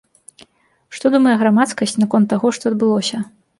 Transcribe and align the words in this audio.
Што 0.95 1.05
думае 1.17 1.35
грамадскасць 1.43 1.95
наконт 2.03 2.25
таго, 2.35 2.47
што 2.59 2.63
адбылося? 2.75 3.25